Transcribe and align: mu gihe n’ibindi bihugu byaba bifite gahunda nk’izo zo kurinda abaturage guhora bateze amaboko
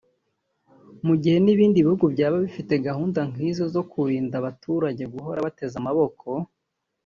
mu 1.05 1.13
gihe 1.21 1.37
n’ibindi 1.41 1.83
bihugu 1.85 2.05
byaba 2.13 2.37
bifite 2.45 2.73
gahunda 2.87 3.19
nk’izo 3.31 3.65
zo 3.75 3.83
kurinda 3.91 4.35
abaturage 4.37 5.03
guhora 5.13 5.45
bateze 5.45 5.75
amaboko 5.81 6.27